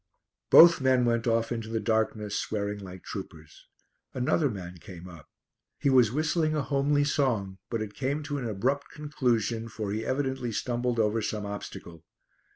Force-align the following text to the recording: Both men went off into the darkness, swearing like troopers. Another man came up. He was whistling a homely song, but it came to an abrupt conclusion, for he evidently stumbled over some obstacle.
Both 0.49 0.81
men 0.81 1.05
went 1.05 1.27
off 1.27 1.51
into 1.51 1.69
the 1.69 1.79
darkness, 1.79 2.35
swearing 2.35 2.79
like 2.79 3.03
troopers. 3.03 3.67
Another 4.15 4.49
man 4.49 4.79
came 4.79 5.07
up. 5.07 5.29
He 5.77 5.91
was 5.91 6.11
whistling 6.11 6.55
a 6.55 6.63
homely 6.63 7.03
song, 7.03 7.59
but 7.69 7.83
it 7.83 7.93
came 7.93 8.23
to 8.23 8.39
an 8.39 8.49
abrupt 8.49 8.89
conclusion, 8.89 9.67
for 9.69 9.91
he 9.91 10.03
evidently 10.03 10.51
stumbled 10.53 10.97
over 10.97 11.21
some 11.21 11.45
obstacle. 11.45 12.03